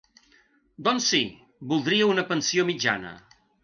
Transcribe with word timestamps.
Doncs 0.87 1.11
sí, 1.13 1.21
voldria 1.75 2.11
una 2.17 2.27
pensió 2.35 2.71
mitjana. 2.75 3.19